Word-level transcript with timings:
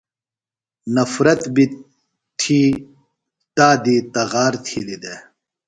نفرت 0.95 1.41
بیۡ 1.55 1.71
تھی 2.39 2.59
تائی 3.55 3.77
دی 3.83 3.95
تغار 4.13 4.53
تِھیلیۡ 4.65 4.99
دےۡ۔ 5.03 5.19